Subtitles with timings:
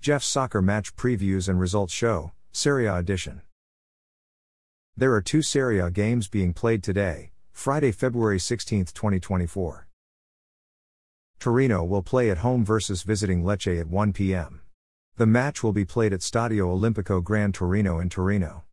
[0.00, 3.42] Jeff's soccer match previews and results show, Serie A edition.
[4.96, 9.88] There are two Serie A games being played today, Friday, February 16, 2024.
[11.38, 14.62] Torino will play at home versus visiting Lecce at 1 p.m.
[15.16, 18.64] The match will be played at Stadio Olimpico Gran Torino in Torino.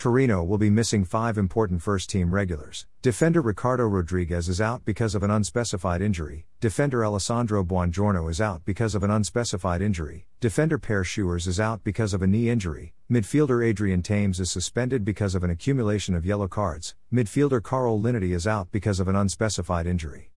[0.00, 2.86] Torino will be missing five important first team regulars.
[3.02, 6.46] Defender Ricardo Rodriguez is out because of an unspecified injury.
[6.58, 10.26] Defender Alessandro Buongiorno is out because of an unspecified injury.
[10.40, 12.94] Defender Perr Schuurs is out because of a knee injury.
[13.12, 16.94] Midfielder Adrien Tameze is suspended because of an accumulation of yellow cards.
[17.12, 20.30] Midfielder Karol Linetty is out because of an unspecified injury.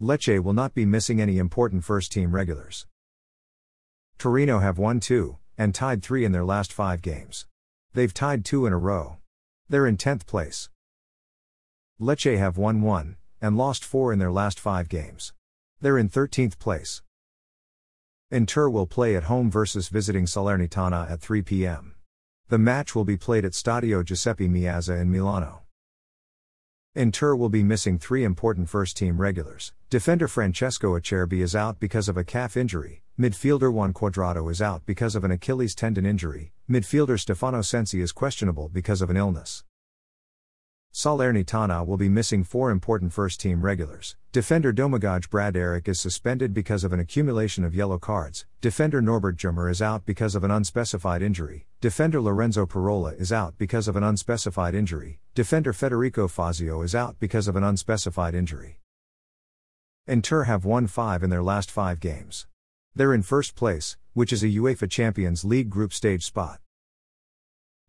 [0.00, 2.86] Lecce will not be missing any important first team regulars.
[4.16, 7.44] Torino have won two, and tied three in their last five games.
[7.92, 9.16] They've tied two in a row.
[9.68, 10.68] They're in 10th place.
[12.00, 15.32] Lecce have won one, and lost four in their last five games.
[15.80, 17.02] They're in 13th place.
[18.30, 21.96] Inter will play at home versus visiting Salernitana at 3 p.m.
[22.48, 25.62] The match will be played at Stadio Giuseppe Meazza in Milano.
[26.96, 29.72] Inter will be missing three important first team regulars.
[29.90, 34.84] Defender Francesco Acerbi is out because of a calf injury, Midfielder Juan Cuadrado is out
[34.86, 39.62] because of an Achilles tendon injury, midfielder Stefano Sensi is questionable because of an illness.
[40.92, 44.16] Salernitana will be missing four important first team regulars.
[44.32, 48.46] Defender Domagoj Bradaric is suspended because of an accumulation of yellow cards.
[48.60, 51.68] Defender Norbert Gyomber is out because of an unspecified injury.
[51.80, 55.20] Defender Lorenzo Pirola is out because of an unspecified injury.
[55.40, 58.78] Defender Federico Fazio is out because of an unspecified injury.
[60.06, 62.46] Inter have won five in their last five games.
[62.94, 66.60] They're in first place, which is a UEFA Champions League group stage spot.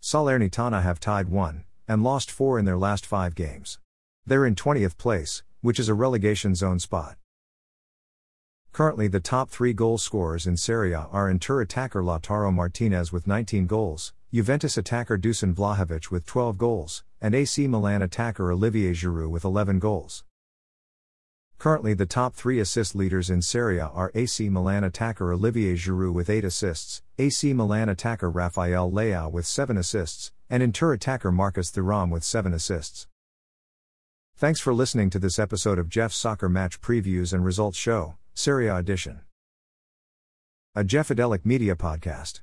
[0.02, 3.80] Salernitana have tied one, and lost four in their last five games.
[4.26, 7.18] They're in 20th place, which is a relegation zone spot.
[8.72, 13.28] Currently, the top three goal scorers in Serie A are Inter attacker Lautaro Martinez with
[13.28, 19.30] 19 goals, Juventus attacker Dusan Vlahovic with 12 goals, and AC Milan attacker Olivier Giroud
[19.30, 20.24] with 11 goals.
[21.58, 26.14] Currently, the top three assist leaders in Serie A are AC Milan attacker Olivier Giroud
[26.14, 31.70] with 8 assists, AC Milan attacker Rafael Leao with 7 assists, and Inter attacker Marcus
[31.70, 33.08] Thuram with 7 assists.
[34.38, 38.68] Thanks for listening to this episode of Jeff's Soccer Match Previews and Results Show, Serie
[38.68, 39.20] A Edition.
[40.74, 42.40] A Jeffadelic Media Podcast.